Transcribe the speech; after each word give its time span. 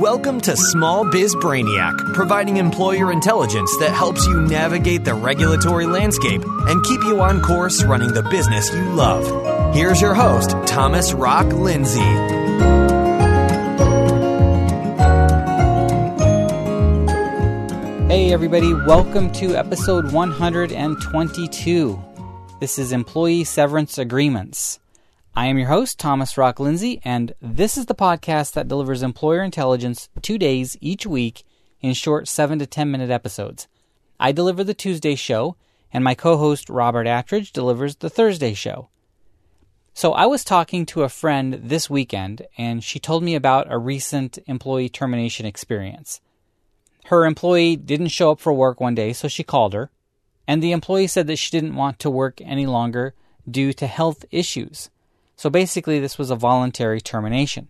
Welcome 0.00 0.42
to 0.42 0.54
Small 0.58 1.10
Biz 1.10 1.36
Brainiac, 1.36 2.12
providing 2.12 2.58
employer 2.58 3.10
intelligence 3.10 3.74
that 3.78 3.92
helps 3.92 4.26
you 4.26 4.42
navigate 4.42 5.06
the 5.06 5.14
regulatory 5.14 5.86
landscape 5.86 6.42
and 6.44 6.84
keep 6.84 7.02
you 7.04 7.22
on 7.22 7.40
course 7.40 7.82
running 7.82 8.12
the 8.12 8.22
business 8.24 8.70
you 8.74 8.84
love. 8.90 9.74
Here's 9.74 9.98
your 10.02 10.12
host, 10.12 10.50
Thomas 10.66 11.14
Rock 11.14 11.46
Lindsay. 11.46 12.00
Hey, 18.12 18.34
everybody, 18.34 18.74
welcome 18.74 19.32
to 19.32 19.56
episode 19.56 20.12
122. 20.12 22.04
This 22.60 22.78
is 22.78 22.92
Employee 22.92 23.44
Severance 23.44 23.96
Agreements. 23.96 24.78
I 25.38 25.48
am 25.48 25.58
your 25.58 25.68
host, 25.68 25.98
Thomas 25.98 26.38
Rock 26.38 26.58
Lindsay, 26.58 26.98
and 27.04 27.34
this 27.42 27.76
is 27.76 27.84
the 27.84 27.94
podcast 27.94 28.54
that 28.54 28.68
delivers 28.68 29.02
employer 29.02 29.42
intelligence 29.42 30.08
two 30.22 30.38
days 30.38 30.78
each 30.80 31.04
week 31.04 31.44
in 31.82 31.92
short 31.92 32.26
7 32.26 32.58
to 32.58 32.66
10 32.66 32.90
minute 32.90 33.10
episodes. 33.10 33.68
I 34.18 34.32
deliver 34.32 34.64
the 34.64 34.72
Tuesday 34.72 35.14
show, 35.14 35.56
and 35.92 36.02
my 36.02 36.14
co 36.14 36.38
host, 36.38 36.70
Robert 36.70 37.06
Attridge, 37.06 37.52
delivers 37.52 37.96
the 37.96 38.08
Thursday 38.08 38.54
show. 38.54 38.88
So 39.92 40.14
I 40.14 40.24
was 40.24 40.42
talking 40.42 40.86
to 40.86 41.02
a 41.02 41.10
friend 41.10 41.60
this 41.62 41.90
weekend, 41.90 42.46
and 42.56 42.82
she 42.82 42.98
told 42.98 43.22
me 43.22 43.34
about 43.34 43.70
a 43.70 43.76
recent 43.76 44.38
employee 44.46 44.88
termination 44.88 45.44
experience. 45.44 46.22
Her 47.08 47.26
employee 47.26 47.76
didn't 47.76 48.08
show 48.08 48.30
up 48.30 48.40
for 48.40 48.54
work 48.54 48.80
one 48.80 48.94
day, 48.94 49.12
so 49.12 49.28
she 49.28 49.42
called 49.42 49.74
her, 49.74 49.90
and 50.48 50.62
the 50.62 50.72
employee 50.72 51.08
said 51.08 51.26
that 51.26 51.36
she 51.36 51.50
didn't 51.50 51.76
want 51.76 51.98
to 51.98 52.08
work 52.08 52.40
any 52.40 52.64
longer 52.64 53.12
due 53.46 53.74
to 53.74 53.86
health 53.86 54.24
issues. 54.30 54.88
So 55.36 55.50
basically, 55.50 56.00
this 56.00 56.18
was 56.18 56.30
a 56.30 56.36
voluntary 56.36 57.00
termination. 57.00 57.68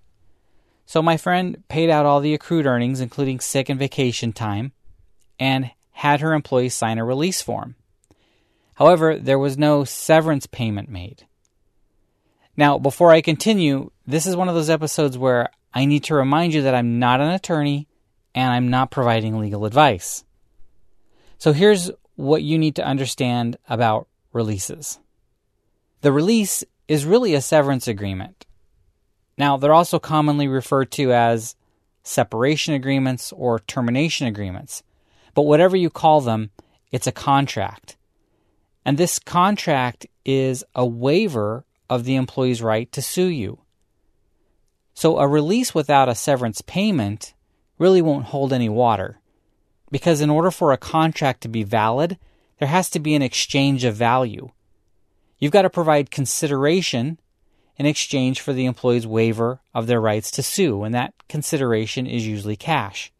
So 0.86 1.02
my 1.02 1.16
friend 1.16 1.64
paid 1.68 1.90
out 1.90 2.06
all 2.06 2.20
the 2.20 2.32
accrued 2.32 2.64
earnings, 2.64 3.00
including 3.00 3.40
sick 3.40 3.68
and 3.68 3.78
vacation 3.78 4.32
time, 4.32 4.72
and 5.38 5.72
had 5.90 6.20
her 6.20 6.32
employees 6.32 6.74
sign 6.74 6.98
a 6.98 7.04
release 7.04 7.42
form. 7.42 7.74
However, 8.74 9.18
there 9.18 9.38
was 9.38 9.58
no 9.58 9.84
severance 9.84 10.46
payment 10.46 10.88
made. 10.88 11.26
Now, 12.56 12.78
before 12.78 13.10
I 13.10 13.20
continue, 13.20 13.90
this 14.06 14.26
is 14.26 14.36
one 14.36 14.48
of 14.48 14.54
those 14.54 14.70
episodes 14.70 15.18
where 15.18 15.48
I 15.74 15.84
need 15.86 16.04
to 16.04 16.14
remind 16.14 16.54
you 16.54 16.62
that 16.62 16.74
I'm 16.74 16.98
not 16.98 17.20
an 17.20 17.30
attorney 17.30 17.88
and 18.34 18.50
I'm 18.50 18.68
not 18.68 18.90
providing 18.90 19.38
legal 19.38 19.64
advice. 19.64 20.24
So 21.38 21.52
here's 21.52 21.90
what 22.14 22.42
you 22.42 22.58
need 22.58 22.76
to 22.76 22.86
understand 22.86 23.56
about 23.68 24.08
releases. 24.32 24.98
The 26.02 26.12
release 26.12 26.62
is 26.88 27.04
really 27.04 27.34
a 27.34 27.40
severance 27.40 27.88
agreement. 27.88 28.46
Now, 29.38 29.56
they're 29.56 29.74
also 29.74 29.98
commonly 29.98 30.48
referred 30.48 30.90
to 30.92 31.12
as 31.12 31.56
separation 32.02 32.74
agreements 32.74 33.32
or 33.32 33.58
termination 33.60 34.26
agreements. 34.26 34.82
But 35.34 35.42
whatever 35.42 35.76
you 35.76 35.90
call 35.90 36.20
them, 36.20 36.50
it's 36.92 37.06
a 37.06 37.12
contract. 37.12 37.96
And 38.84 38.96
this 38.96 39.18
contract 39.18 40.06
is 40.24 40.64
a 40.74 40.86
waiver 40.86 41.64
of 41.90 42.04
the 42.04 42.16
employee's 42.16 42.62
right 42.62 42.90
to 42.92 43.02
sue 43.02 43.26
you. 43.26 43.58
So 44.94 45.18
a 45.18 45.28
release 45.28 45.74
without 45.74 46.08
a 46.08 46.14
severance 46.14 46.62
payment 46.62 47.34
really 47.78 48.00
won't 48.00 48.26
hold 48.26 48.52
any 48.52 48.68
water. 48.68 49.20
Because 49.90 50.20
in 50.20 50.30
order 50.30 50.50
for 50.50 50.72
a 50.72 50.78
contract 50.78 51.42
to 51.42 51.48
be 51.48 51.64
valid, 51.64 52.18
there 52.58 52.68
has 52.68 52.88
to 52.90 53.00
be 53.00 53.14
an 53.14 53.22
exchange 53.22 53.84
of 53.84 53.94
value. 53.94 54.50
You've 55.38 55.52
got 55.52 55.62
to 55.62 55.70
provide 55.70 56.10
consideration 56.10 57.18
in 57.76 57.86
exchange 57.86 58.40
for 58.40 58.52
the 58.52 58.64
employee's 58.64 59.06
waiver 59.06 59.60
of 59.74 59.86
their 59.86 60.00
rights 60.00 60.30
to 60.32 60.42
sue, 60.42 60.82
and 60.82 60.94
that 60.94 61.14
consideration 61.28 62.06
is 62.06 62.26
usually 62.26 62.56
cash. 62.56 63.12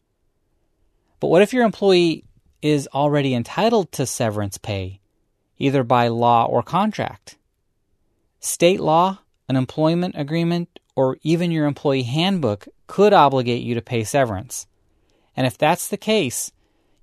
But 1.19 1.27
what 1.27 1.41
if 1.41 1.53
your 1.53 1.65
employee 1.65 2.23
is 2.61 2.87
already 2.93 3.33
entitled 3.33 3.91
to 3.93 4.05
severance 4.05 4.57
pay, 4.57 4.99
either 5.57 5.83
by 5.83 6.07
law 6.07 6.45
or 6.45 6.63
contract? 6.63 7.37
State 8.39 8.79
law, 8.79 9.19
an 9.47 9.55
employment 9.55 10.15
agreement, 10.17 10.79
or 10.95 11.17
even 11.21 11.51
your 11.51 11.67
employee 11.67 12.03
handbook 12.03 12.67
could 12.87 13.13
obligate 13.13 13.61
you 13.61 13.75
to 13.75 13.81
pay 13.81 14.03
severance. 14.03 14.65
And 15.35 15.45
if 15.45 15.57
that's 15.57 15.87
the 15.87 15.97
case, 15.97 16.51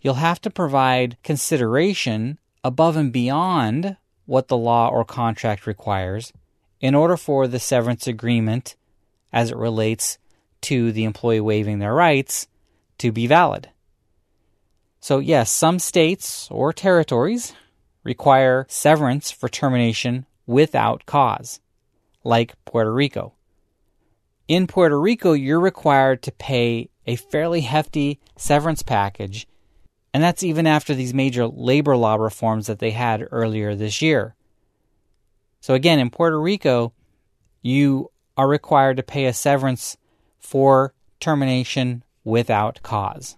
you'll 0.01 0.15
have 0.15 0.41
to 0.41 0.51
provide 0.51 1.17
consideration 1.23 2.39
above 2.65 2.97
and 2.97 3.13
beyond 3.13 3.97
what 4.27 4.49
the 4.49 4.57
law 4.57 4.89
or 4.89 5.05
contract 5.05 5.67
requires 5.67 6.33
in 6.81 6.95
order 6.95 7.17
for 7.17 7.47
the 7.47 7.59
severance 7.59 8.07
agreement, 8.07 8.77
as 9.33 9.51
it 9.51 9.57
relates 9.57 10.19
to 10.61 10.93
the 10.93 11.05
employee 11.05 11.41
waiving 11.41 11.79
their 11.79 11.95
rights, 11.95 12.47
to 12.99 13.13
be 13.13 13.27
valid. 13.27 13.71
So, 15.01 15.19
yes, 15.19 15.51
some 15.51 15.79
states 15.79 16.49
or 16.51 16.73
territories 16.73 17.55
require 18.03 18.67
severance 18.69 19.31
for 19.31 19.49
termination 19.49 20.27
without 20.47 21.07
cause, 21.07 21.61
like 22.23 22.55
Puerto 22.65 22.93
Rico. 22.93 23.35
In 24.47 24.67
Puerto 24.67 25.01
Rico, 25.01 25.33
you're 25.33 25.61
required 25.61 26.23
to 26.23 26.33
pay 26.33 26.91
a 27.07 27.17
fairly 27.17 27.63
hefty 27.63 28.21
severance 28.37 28.83
package 28.83 29.47
and 30.15 30.23
that's 30.23 30.45
even 30.45 30.69
after 30.69 30.95
these 30.95 31.13
major 31.13 31.49
labor 31.49 31.97
law 31.97 32.15
reforms 32.15 32.69
that 32.69 32.79
they 32.79 32.93
had 32.93 33.27
earlier 33.33 33.75
this 33.75 34.01
year. 34.01 34.37
So, 35.61 35.75
again, 35.75 35.99
in 35.99 36.09
Puerto 36.09 36.41
Rico, 36.41 36.93
you 37.63 38.13
are 38.37 38.47
required 38.47 38.97
to 38.99 39.03
pay 39.03 39.25
a 39.25 39.33
severance 39.33 39.97
for 40.39 40.95
termination 41.19 42.05
without 42.23 42.81
cause. 42.83 43.37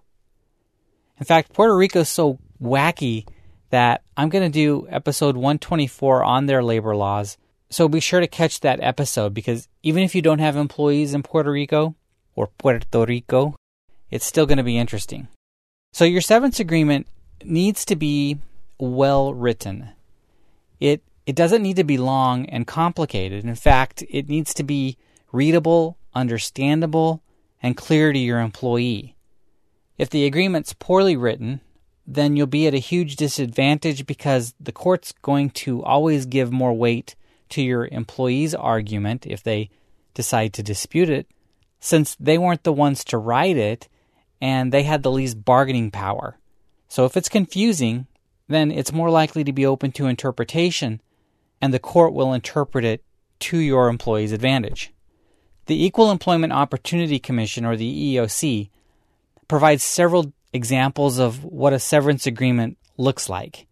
In 1.18 1.24
fact, 1.24 1.54
Puerto 1.54 1.74
Rico 1.74 2.00
is 2.00 2.10
so 2.10 2.38
wacky 2.62 3.26
that 3.70 4.02
I'm 4.14 4.28
going 4.28 4.44
to 4.44 4.50
do 4.50 4.86
episode 4.90 5.34
124 5.34 6.24
on 6.24 6.44
their 6.44 6.62
labor 6.62 6.94
laws. 6.94 7.38
So 7.70 7.88
be 7.88 8.00
sure 8.00 8.20
to 8.20 8.26
catch 8.26 8.60
that 8.60 8.82
episode 8.82 9.32
because 9.32 9.66
even 9.82 10.02
if 10.02 10.14
you 10.14 10.20
don't 10.20 10.40
have 10.40 10.56
employees 10.56 11.14
in 11.14 11.22
Puerto 11.22 11.50
Rico 11.50 11.96
or 12.34 12.48
Puerto 12.58 13.06
Rico, 13.06 13.56
it's 14.10 14.26
still 14.26 14.44
going 14.44 14.58
to 14.58 14.64
be 14.64 14.76
interesting. 14.76 15.28
So 15.96 16.04
your 16.04 16.20
severance 16.20 16.60
agreement 16.60 17.06
needs 17.42 17.86
to 17.86 17.96
be 17.96 18.36
well 18.78 19.32
written. 19.32 19.92
It 20.78 21.02
it 21.24 21.34
doesn't 21.34 21.62
need 21.62 21.76
to 21.76 21.84
be 21.84 21.96
long 21.96 22.44
and 22.50 22.66
complicated. 22.66 23.46
In 23.46 23.54
fact, 23.54 24.04
it 24.10 24.28
needs 24.28 24.52
to 24.52 24.62
be 24.62 24.98
readable, 25.32 25.96
understandable, 26.14 27.22
and 27.62 27.78
clear 27.78 28.12
to 28.12 28.18
your 28.18 28.40
employee. 28.40 29.16
If 29.96 30.10
the 30.10 30.26
agreement's 30.26 30.74
poorly 30.74 31.16
written, 31.16 31.62
then 32.06 32.36
you'll 32.36 32.46
be 32.46 32.66
at 32.66 32.74
a 32.74 32.88
huge 32.92 33.16
disadvantage 33.16 34.04
because 34.04 34.54
the 34.60 34.72
court's 34.72 35.12
going 35.22 35.48
to 35.64 35.82
always 35.82 36.26
give 36.26 36.52
more 36.52 36.74
weight 36.74 37.16
to 37.48 37.62
your 37.62 37.86
employee's 37.86 38.54
argument 38.54 39.24
if 39.26 39.42
they 39.42 39.70
decide 40.12 40.52
to 40.52 40.62
dispute 40.62 41.08
it, 41.08 41.26
since 41.80 42.14
they 42.20 42.36
weren't 42.36 42.64
the 42.64 42.80
ones 42.84 43.02
to 43.04 43.16
write 43.16 43.56
it 43.56 43.88
and 44.40 44.72
they 44.72 44.82
had 44.82 45.02
the 45.02 45.10
least 45.10 45.44
bargaining 45.44 45.90
power. 45.90 46.38
So 46.88 47.04
if 47.04 47.16
it's 47.16 47.28
confusing, 47.28 48.06
then 48.48 48.70
it's 48.70 48.92
more 48.92 49.10
likely 49.10 49.44
to 49.44 49.52
be 49.52 49.66
open 49.66 49.92
to 49.92 50.06
interpretation, 50.06 51.00
and 51.60 51.72
the 51.72 51.78
court 51.78 52.12
will 52.12 52.32
interpret 52.32 52.84
it 52.84 53.02
to 53.40 53.58
your 53.58 53.88
employee's 53.88 54.32
advantage. 54.32 54.92
The 55.66 55.84
Equal 55.84 56.10
Employment 56.10 56.52
Opportunity 56.52 57.18
Commission, 57.18 57.64
or 57.64 57.76
the 57.76 58.16
EEOC, 58.16 58.70
provides 59.48 59.82
several 59.82 60.32
examples 60.52 61.18
of 61.18 61.44
what 61.44 61.72
a 61.72 61.78
severance 61.78 62.26
agreement 62.26 62.78
looks 62.96 63.28
like. 63.28 63.66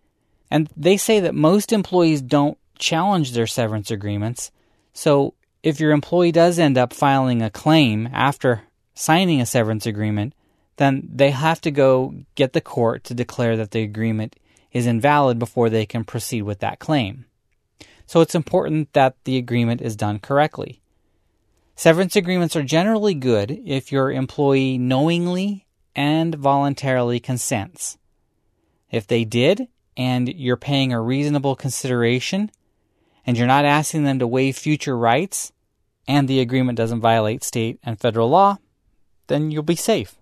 And 0.51 0.69
they 0.77 0.97
say 0.97 1.21
that 1.21 1.35
most 1.35 1.73
employees 1.73 2.21
don't 2.21 2.59
challenge 2.79 3.33
their 3.33 3.47
severance 3.47 3.91
agreements. 3.91 4.51
So 4.93 5.35
if 5.63 5.81
your 5.81 5.93
employee 5.93 6.33
does 6.33 6.59
end 6.59 6.77
up 6.77 6.93
filing 6.93 7.43
a 7.43 7.51
claim 7.51 8.09
after 8.13 8.63
signing 8.95 9.41
a 9.41 9.47
severance 9.47 9.87
agreement, 9.87 10.35
then 10.77 11.09
they 11.13 11.31
have 11.31 11.61
to 11.63 11.71
go 11.71 12.15
get 12.35 12.53
the 12.53 12.61
court 12.61 13.05
to 13.05 13.15
declare 13.15 13.57
that 13.57 13.71
the 13.71 13.83
agreement 13.83 14.37
is 14.73 14.87
invalid 14.87 15.39
before 15.39 15.71
they 15.71 15.87
can 15.87 16.05
proceed 16.05 16.43
with 16.43 16.59
that 16.61 16.81
claim. 16.81 17.27
So 18.07 18.21
it's 18.21 18.35
important 18.35 18.93
that 18.93 19.17
the 19.25 19.37
agreement 19.37 19.81
is 19.81 19.97
done 19.97 20.19
correctly. 20.19 20.81
Severance 21.77 22.17
agreements 22.17 22.55
are 22.55 22.63
generally 22.63 23.15
good 23.15 23.61
if 23.65 23.91
your 23.91 24.13
employee 24.13 24.79
knowingly 24.79 25.67
and 25.95 26.35
voluntarily 26.35 27.21
consents. 27.21 27.99
If 28.91 29.07
they 29.07 29.25
did, 29.25 29.69
and 29.97 30.29
you're 30.29 30.57
paying 30.57 30.93
a 30.93 31.01
reasonable 31.01 31.57
consideration, 31.57 32.51
and 33.27 33.37
you're 33.37 33.47
not 33.47 33.65
asking 33.65 34.05
them 34.05 34.19
to 34.19 34.27
waive 34.27 34.57
future 34.57 34.97
rights, 34.97 35.53
and 36.07 36.29
the 36.29 36.41
agreement 36.41 36.77
doesn't 36.77 37.01
violate 37.01 37.43
state 37.43 37.79
and 37.83 37.99
federal 37.99 38.29
law, 38.29 38.59
then 39.29 39.51
you'll 39.51 39.63
be 39.63 39.77
safe. 39.77 40.17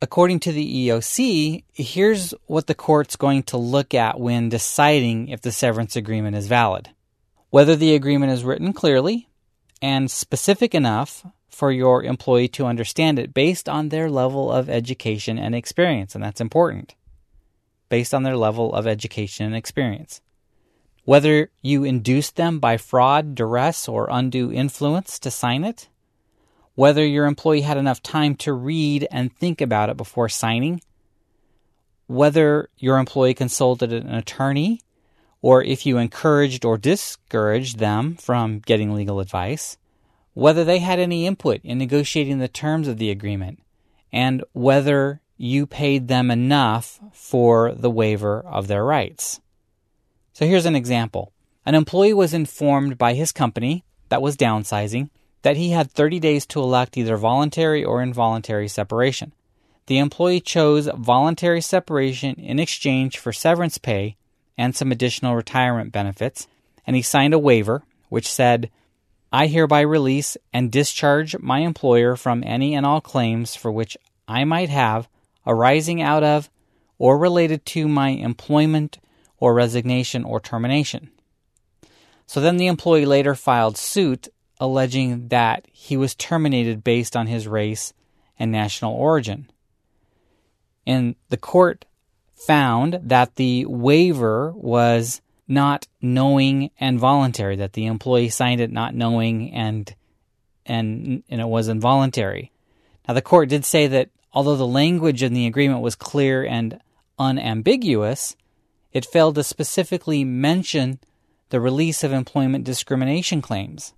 According 0.00 0.40
to 0.40 0.52
the 0.52 0.88
EEOC, 0.88 1.64
here's 1.74 2.32
what 2.46 2.68
the 2.68 2.74
court's 2.74 3.16
going 3.16 3.42
to 3.44 3.56
look 3.56 3.94
at 3.94 4.20
when 4.20 4.48
deciding 4.48 5.28
if 5.28 5.40
the 5.40 5.50
severance 5.50 5.96
agreement 5.96 6.36
is 6.36 6.46
valid. 6.46 6.90
Whether 7.50 7.74
the 7.74 7.96
agreement 7.96 8.32
is 8.32 8.44
written 8.44 8.72
clearly 8.72 9.28
and 9.82 10.08
specific 10.08 10.72
enough 10.72 11.26
for 11.48 11.72
your 11.72 12.04
employee 12.04 12.46
to 12.46 12.66
understand 12.66 13.18
it 13.18 13.34
based 13.34 13.68
on 13.68 13.88
their 13.88 14.08
level 14.08 14.52
of 14.52 14.70
education 14.70 15.36
and 15.36 15.52
experience, 15.52 16.14
and 16.14 16.22
that's 16.22 16.40
important. 16.40 16.94
Based 17.88 18.14
on 18.14 18.22
their 18.22 18.36
level 18.36 18.72
of 18.74 18.86
education 18.86 19.46
and 19.46 19.56
experience. 19.56 20.20
Whether 21.04 21.50
you 21.60 21.82
induced 21.82 22.36
them 22.36 22.60
by 22.60 22.76
fraud, 22.76 23.34
duress, 23.34 23.88
or 23.88 24.06
undue 24.10 24.52
influence 24.52 25.18
to 25.20 25.30
sign 25.32 25.64
it, 25.64 25.88
whether 26.78 27.04
your 27.04 27.26
employee 27.26 27.62
had 27.62 27.76
enough 27.76 28.00
time 28.04 28.36
to 28.36 28.52
read 28.52 29.04
and 29.10 29.36
think 29.36 29.60
about 29.60 29.90
it 29.90 29.96
before 29.96 30.28
signing, 30.28 30.80
whether 32.06 32.70
your 32.78 32.98
employee 32.98 33.34
consulted 33.34 33.92
an 33.92 34.14
attorney, 34.14 34.80
or 35.42 35.60
if 35.60 35.84
you 35.84 35.98
encouraged 35.98 36.64
or 36.64 36.78
discouraged 36.78 37.80
them 37.80 38.14
from 38.14 38.60
getting 38.60 38.94
legal 38.94 39.18
advice, 39.18 39.76
whether 40.34 40.64
they 40.64 40.78
had 40.78 41.00
any 41.00 41.26
input 41.26 41.60
in 41.64 41.78
negotiating 41.78 42.38
the 42.38 42.46
terms 42.46 42.86
of 42.86 42.98
the 42.98 43.10
agreement, 43.10 43.58
and 44.12 44.44
whether 44.52 45.20
you 45.36 45.66
paid 45.66 46.06
them 46.06 46.30
enough 46.30 47.00
for 47.12 47.72
the 47.72 47.90
waiver 47.90 48.38
of 48.46 48.68
their 48.68 48.84
rights. 48.84 49.40
So 50.32 50.46
here's 50.46 50.64
an 50.64 50.76
example. 50.76 51.32
An 51.66 51.74
employee 51.74 52.14
was 52.14 52.32
informed 52.32 52.96
by 52.96 53.14
his 53.14 53.32
company 53.32 53.84
that 54.10 54.22
was 54.22 54.36
downsizing 54.36 55.10
that 55.48 55.56
he 55.56 55.70
had 55.70 55.90
30 55.90 56.20
days 56.20 56.44
to 56.44 56.60
elect 56.60 56.98
either 56.98 57.16
voluntary 57.16 57.82
or 57.82 58.02
involuntary 58.02 58.68
separation. 58.68 59.32
The 59.86 59.96
employee 59.96 60.42
chose 60.42 60.90
voluntary 60.94 61.62
separation 61.62 62.34
in 62.34 62.58
exchange 62.58 63.16
for 63.16 63.32
severance 63.32 63.78
pay 63.78 64.18
and 64.58 64.76
some 64.76 64.92
additional 64.92 65.34
retirement 65.34 65.90
benefits, 65.90 66.46
and 66.86 66.94
he 66.94 67.00
signed 67.00 67.32
a 67.32 67.38
waiver 67.38 67.82
which 68.10 68.30
said, 68.30 68.68
I 69.32 69.46
hereby 69.46 69.80
release 69.80 70.36
and 70.52 70.70
discharge 70.70 71.38
my 71.38 71.60
employer 71.60 72.14
from 72.14 72.44
any 72.44 72.74
and 72.74 72.84
all 72.84 73.00
claims 73.00 73.56
for 73.56 73.72
which 73.72 73.96
I 74.28 74.44
might 74.44 74.68
have 74.68 75.08
arising 75.46 76.02
out 76.02 76.24
of 76.24 76.50
or 76.98 77.16
related 77.16 77.64
to 77.72 77.88
my 77.88 78.10
employment 78.10 78.98
or 79.38 79.54
resignation 79.54 80.24
or 80.24 80.40
termination. 80.40 81.08
So 82.26 82.42
then 82.42 82.58
the 82.58 82.66
employee 82.66 83.06
later 83.06 83.34
filed 83.34 83.78
suit 83.78 84.28
alleging 84.60 85.28
that 85.28 85.66
he 85.72 85.96
was 85.96 86.14
terminated 86.14 86.82
based 86.84 87.16
on 87.16 87.26
his 87.26 87.46
race 87.46 87.92
and 88.38 88.50
national 88.52 88.94
origin. 88.94 89.50
And 90.86 91.16
the 91.28 91.36
court 91.36 91.84
found 92.34 93.00
that 93.02 93.36
the 93.36 93.66
waiver 93.66 94.52
was 94.52 95.20
not 95.46 95.86
knowing 96.00 96.70
and 96.78 96.98
voluntary, 96.98 97.56
that 97.56 97.72
the 97.72 97.86
employee 97.86 98.28
signed 98.28 98.60
it 98.60 98.70
not 98.70 98.94
knowing 98.94 99.52
and 99.52 99.94
and, 100.66 101.22
and 101.30 101.40
it 101.40 101.48
was 101.48 101.68
involuntary. 101.68 102.52
Now 103.06 103.14
the 103.14 103.22
court 103.22 103.48
did 103.48 103.64
say 103.64 103.86
that 103.86 104.10
although 104.32 104.56
the 104.56 104.66
language 104.66 105.22
in 105.22 105.32
the 105.32 105.46
agreement 105.46 105.80
was 105.80 105.94
clear 105.94 106.44
and 106.44 106.78
unambiguous, 107.18 108.36
it 108.92 109.06
failed 109.06 109.36
to 109.36 109.44
specifically 109.44 110.24
mention 110.24 110.98
the 111.48 111.60
release 111.60 112.04
of 112.04 112.12
employment 112.12 112.64
discrimination 112.64 113.40
claims. 113.40 113.94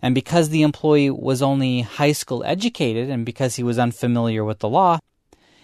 And 0.00 0.14
because 0.14 0.48
the 0.48 0.62
employee 0.62 1.10
was 1.10 1.42
only 1.42 1.80
high 1.80 2.12
school 2.12 2.44
educated 2.44 3.08
and 3.08 3.24
because 3.24 3.56
he 3.56 3.62
was 3.62 3.78
unfamiliar 3.78 4.44
with 4.44 4.58
the 4.58 4.68
law, 4.68 4.98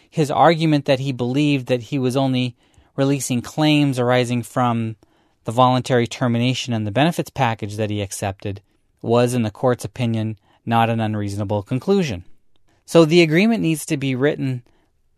his 0.09 0.31
argument 0.31 0.87
that 0.87 1.01
he 1.01 1.13
believed 1.13 1.67
that 1.67 1.83
he 1.83 1.99
was 1.99 2.17
only 2.17 2.57
releasing 2.97 3.43
claims 3.43 3.99
arising 3.99 4.43
from 4.43 4.97
the 5.45 5.53
voluntary 5.53 6.07
termination 6.07 6.73
and 6.73 6.87
the 6.87 6.91
benefits 6.91 7.31
package 7.31 7.77
that 7.77 7.91
he 7.91 8.03
accepted 8.03 8.61
was, 9.03 9.35
in 9.35 9.43
the 9.43 9.51
court's 9.51 9.85
opinion, 9.85 10.39
not 10.67 10.91
an 10.91 11.01
unreasonable 11.01 11.63
conclusion. 11.63 12.25
So 12.85 13.05
the 13.05 13.23
agreement 13.23 13.63
needs 13.63 13.87
to 13.87 13.97
be 13.97 14.15
written 14.15 14.63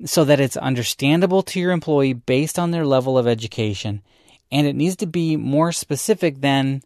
so 0.05 0.25
that 0.25 0.41
it's 0.41 0.57
understandable 0.57 1.43
to 1.43 1.61
your 1.61 1.73
employee 1.73 2.13
based 2.13 2.59
on 2.59 2.71
their 2.71 2.85
level 2.85 3.17
of 3.17 3.27
education, 3.27 4.03
and 4.51 4.67
it 4.67 4.77
needs 4.77 4.97
to 4.97 5.07
be 5.07 5.37
more 5.37 5.73
specific 5.73 6.41
than 6.41 6.83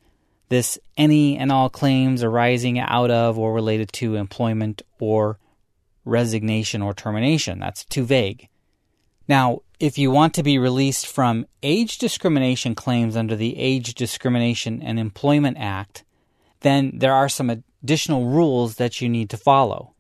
this 0.48 0.78
any 0.96 1.36
and 1.36 1.50
all 1.50 1.68
claims 1.68 2.22
arising 2.22 2.78
out 2.78 3.10
of 3.10 3.38
or 3.38 3.52
related 3.52 3.92
to 3.94 4.14
employment 4.14 4.82
or 4.98 5.38
resignation 6.04 6.82
or 6.82 6.94
termination. 6.94 7.58
That's 7.58 7.84
too 7.84 8.04
vague. 8.04 8.48
Now, 9.28 9.62
if 9.80 9.98
you 9.98 10.10
want 10.10 10.34
to 10.34 10.42
be 10.42 10.58
released 10.58 11.06
from 11.06 11.46
age 11.62 11.98
discrimination 11.98 12.74
claims 12.74 13.16
under 13.16 13.36
the 13.36 13.58
Age 13.58 13.94
Discrimination 13.94 14.82
and 14.82 14.98
Employment 14.98 15.56
Act, 15.58 16.04
then 16.60 16.92
there 16.94 17.12
are 17.12 17.28
some 17.28 17.50
additional 17.50 18.26
rules 18.26 18.76
that 18.76 19.00
you 19.00 19.08
need 19.08 19.28
to 19.30 19.36
follow. 19.36 19.92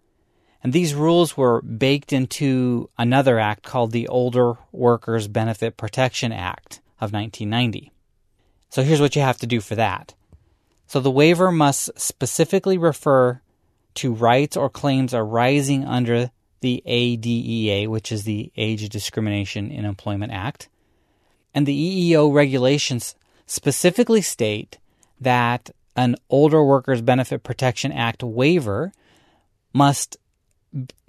And 0.62 0.72
these 0.72 0.94
rules 0.94 1.36
were 1.36 1.60
baked 1.62 2.12
into 2.12 2.88
another 2.98 3.38
act 3.38 3.62
called 3.62 3.92
the 3.92 4.08
Older 4.08 4.54
Workers 4.72 5.28
Benefit 5.28 5.76
Protection 5.76 6.32
Act 6.32 6.80
of 7.00 7.12
1990. 7.12 7.92
So 8.70 8.82
here's 8.82 9.00
what 9.00 9.14
you 9.14 9.22
have 9.22 9.38
to 9.38 9.46
do 9.46 9.60
for 9.60 9.74
that. 9.74 10.14
So 10.86 11.00
the 11.00 11.10
waiver 11.10 11.50
must 11.50 11.90
specifically 11.98 12.78
refer 12.78 13.40
to 13.94 14.14
rights 14.14 14.56
or 14.56 14.70
claims 14.70 15.12
arising 15.14 15.84
under 15.84 16.30
the 16.60 16.82
ADEA, 16.86 17.88
which 17.88 18.12
is 18.12 18.24
the 18.24 18.52
Age 18.56 18.88
Discrimination 18.88 19.70
in 19.70 19.84
Employment 19.84 20.32
Act. 20.32 20.68
And 21.54 21.66
the 21.66 22.12
EEO 22.12 22.32
regulations 22.32 23.14
specifically 23.46 24.22
state 24.22 24.78
that 25.20 25.70
an 25.96 26.16
Older 26.28 26.62
Workers 26.62 27.00
Benefit 27.00 27.42
Protection 27.42 27.90
Act 27.92 28.22
waiver 28.22 28.92
must 29.72 30.16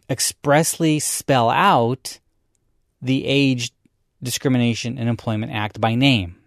expressly 0.10 1.00
spell 1.00 1.50
out 1.50 2.20
the 3.02 3.26
Age 3.26 3.72
Discrimination 4.24 4.98
in 4.98 5.08
Employment 5.08 5.52
Act 5.52 5.80
by 5.80 5.96
name. 5.96 6.38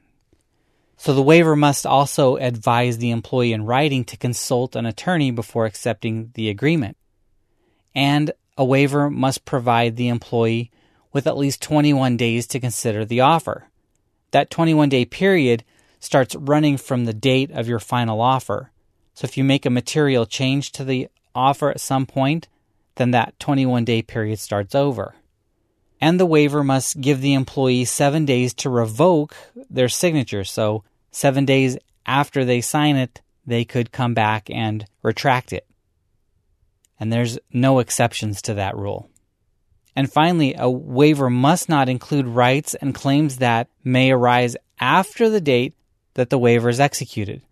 So 1.00 1.14
the 1.14 1.22
waiver 1.22 1.56
must 1.56 1.86
also 1.86 2.36
advise 2.36 2.98
the 2.98 3.10
employee 3.10 3.54
in 3.54 3.64
writing 3.64 4.04
to 4.04 4.18
consult 4.18 4.76
an 4.76 4.84
attorney 4.84 5.30
before 5.30 5.64
accepting 5.64 6.30
the 6.34 6.50
agreement. 6.50 6.98
And 7.94 8.32
a 8.58 8.66
waiver 8.66 9.08
must 9.08 9.46
provide 9.46 9.96
the 9.96 10.08
employee 10.08 10.70
with 11.10 11.26
at 11.26 11.38
least 11.38 11.62
21 11.62 12.18
days 12.18 12.46
to 12.48 12.60
consider 12.60 13.06
the 13.06 13.22
offer. 13.22 13.70
That 14.32 14.50
21 14.50 14.90
day 14.90 15.06
period 15.06 15.64
starts 16.00 16.36
running 16.36 16.76
from 16.76 17.06
the 17.06 17.14
date 17.14 17.50
of 17.50 17.66
your 17.66 17.80
final 17.80 18.20
offer. 18.20 18.70
So 19.14 19.24
if 19.24 19.38
you 19.38 19.42
make 19.42 19.64
a 19.64 19.70
material 19.70 20.26
change 20.26 20.70
to 20.72 20.84
the 20.84 21.08
offer 21.34 21.70
at 21.70 21.80
some 21.80 22.04
point, 22.04 22.46
then 22.96 23.12
that 23.12 23.40
21 23.40 23.86
day 23.86 24.02
period 24.02 24.38
starts 24.38 24.74
over. 24.74 25.14
And 25.98 26.20
the 26.20 26.26
waiver 26.26 26.62
must 26.62 27.00
give 27.00 27.22
the 27.22 27.32
employee 27.32 27.86
seven 27.86 28.26
days 28.26 28.52
to 28.54 28.68
revoke 28.68 29.34
their 29.70 29.88
signature. 29.88 30.44
So 30.44 30.84
seven 31.10 31.44
days 31.44 31.76
after 32.06 32.44
they 32.44 32.60
sign 32.60 32.96
it, 32.96 33.20
they 33.46 33.64
could 33.64 33.92
come 33.92 34.14
back 34.14 34.48
and 34.50 34.84
retract 35.02 35.52
it. 35.52 35.66
And 36.98 37.12
there's 37.12 37.38
no 37.52 37.78
exceptions 37.78 38.42
to 38.42 38.54
that 38.54 38.76
rule. 38.76 39.08
And 39.96 40.12
finally, 40.12 40.54
a 40.56 40.70
waiver 40.70 41.30
must 41.30 41.68
not 41.68 41.88
include 41.88 42.26
rights 42.26 42.74
and 42.74 42.94
claims 42.94 43.38
that 43.38 43.68
may 43.82 44.10
arise 44.10 44.56
after 44.78 45.28
the 45.28 45.40
date 45.40 45.74
that 46.14 46.30
the 46.30 46.38
waiver 46.38 46.68
is 46.68 46.80
executed. 46.80 47.42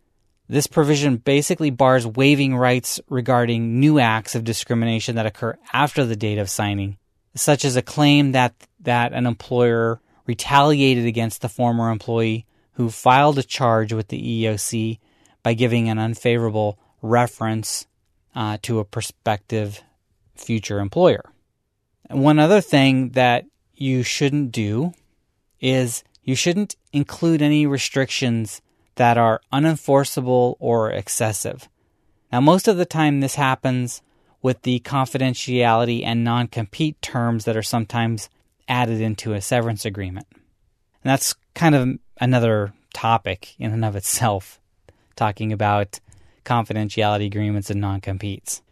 This 0.49 0.67
provision 0.67 1.17
basically 1.17 1.71
bars 1.71 2.07
waiving 2.07 2.57
rights 2.57 3.01
regarding 3.09 3.81
new 3.81 3.99
acts 3.99 4.35
of 4.35 4.45
discrimination 4.45 5.17
that 5.17 5.27
occur 5.27 5.59
after 5.73 6.05
the 6.05 6.17
date 6.17 6.39
of 6.39 6.49
signing, 6.49 6.97
such 7.35 7.65
as 7.65 7.77
a 7.77 7.83
claim 7.83 8.33
that, 8.33 8.55
that 8.81 9.13
an 9.13 9.27
employer 9.27 10.01
retaliated 10.27 11.05
against 11.07 11.43
the 11.43 11.49
former 11.49 11.91
employee 11.91 12.47
who 12.79 12.91
filed 12.91 13.37
a 13.39 13.43
charge 13.43 13.93
with 13.93 14.07
the 14.07 14.45
EEOC 14.45 15.01
by 15.43 15.53
giving 15.53 15.89
an 15.89 15.99
unfavorable 15.99 16.79
reference 17.03 17.89
uh, 18.37 18.57
to 18.63 18.79
a 18.79 18.85
prospective 18.85 19.83
future 20.37 20.79
employer. 20.79 21.25
And 22.09 22.23
one 22.23 22.39
other 22.39 22.61
thing 22.61 23.11
that 23.11 23.47
you 23.75 24.05
shouldn't 24.05 24.53
do 24.53 24.95
is 25.61 26.05
you 26.23 26.37
shouldn't 26.37 26.77
include 26.93 27.43
any 27.43 27.67
restrictions 27.67 28.63
that 28.95 29.19
are 29.19 29.41
unenforceable 29.53 30.55
or 30.61 30.93
excessive. 30.93 31.69
Now, 32.31 32.41
most 32.41 32.69
of 32.69 32.77
the 32.77 32.87
time, 32.87 33.19
this 33.19 33.35
happens 33.35 34.03
with 34.41 34.63
the 34.63 34.79
confidentiality 34.81 36.05
and 36.05 36.23
non 36.23 36.47
compete 36.47 37.03
terms 37.03 37.45
that 37.45 37.57
are 37.57 37.63
sometimes 37.63 38.29
added 38.69 39.01
into 39.01 39.33
a 39.33 39.41
severance 39.41 39.85
agreement. 39.85 40.29
And 41.03 41.11
that's 41.11 41.35
kind 41.55 41.75
of 41.75 41.99
another 42.21 42.73
topic 42.93 43.55
in 43.59 43.73
and 43.73 43.85
of 43.85 43.97
itself, 43.97 44.61
talking 45.17 45.53
about 45.53 46.01
confidentiality 46.45 47.27
agreements 47.27 47.71
and 47.71 47.81
non 47.81 48.01
competes. 48.01 48.63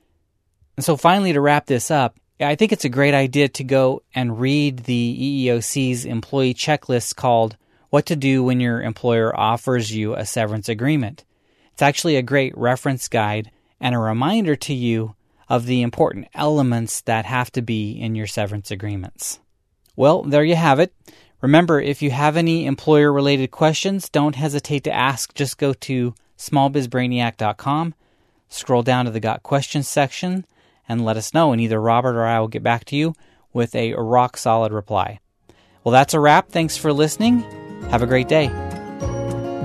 And 0.77 0.85
so, 0.85 0.97
finally, 0.97 1.33
to 1.33 1.41
wrap 1.41 1.67
this 1.67 1.91
up, 1.91 2.17
I 2.41 2.55
think 2.55 2.73
it's 2.73 2.85
a 2.85 2.91
great 2.91 3.15
idea 3.15 3.49
to 3.49 3.65
go 3.65 4.03
and 4.15 4.39
read 4.41 4.81
the 4.81 5.47
EEOC's 5.47 6.05
employee 6.05 6.55
checklist 6.55 7.17
called 7.17 7.57
What 7.89 8.07
to 8.07 8.17
Do 8.17 8.45
When 8.45 8.61
Your 8.61 8.83
Employer 8.83 9.35
Offers 9.39 9.95
You 9.95 10.15
a 10.15 10.27
Severance 10.27 10.69
Agreement. 10.69 11.25
It's 11.73 11.83
actually 11.83 12.17
a 12.17 12.23
great 12.23 12.57
reference 12.57 13.09
guide 13.09 13.51
and 13.81 13.95
a 13.95 13.99
reminder 13.99 14.57
to 14.57 14.75
you 14.75 15.15
of 15.49 15.67
the 15.67 15.83
important 15.83 16.29
elements 16.35 17.01
that 17.03 17.25
have 17.25 17.51
to 17.53 17.63
be 17.63 17.93
in 17.93 18.15
your 18.15 18.27
severance 18.27 18.71
agreements. 18.71 19.39
Well, 19.95 20.23
there 20.23 20.45
you 20.45 20.57
have 20.57 20.79
it. 20.79 20.93
Remember, 21.47 21.81
if 21.81 22.03
you 22.03 22.11
have 22.11 22.37
any 22.37 22.67
employer 22.67 23.13
related 23.13 23.53
questions, 23.53 24.09
don't 24.09 24.35
hesitate 24.35 24.83
to 24.83 24.93
ask. 24.93 25.33
Just 25.33 25.59
go 25.59 25.73
to 25.75 26.13
smallbizbrainiac.com, 26.37 27.95
scroll 28.49 28.83
down 28.83 29.05
to 29.05 29.13
the 29.13 29.21
Got 29.21 29.45
Questions 29.45 29.87
section, 29.87 30.45
and 30.89 31.05
let 31.05 31.17
us 31.17 31.33
know, 31.33 31.53
and 31.53 31.61
either 31.61 31.81
Robert 31.81 32.17
or 32.17 32.25
I 32.25 32.41
will 32.41 32.49
get 32.49 32.65
back 32.65 32.85
to 32.87 32.97
you 32.97 33.15
with 33.53 33.77
a 33.77 33.95
rock 33.95 34.37
solid 34.37 34.73
reply. 34.73 35.21
Well, 35.85 35.93
that's 35.93 36.15
a 36.15 36.21
wrap. 36.21 36.49
Thanks 36.49 36.77
for 36.77 36.93
listening. 36.93 37.43
Have 37.91 38.03
a 38.03 38.09
great 38.09 38.27
day. 38.27 38.66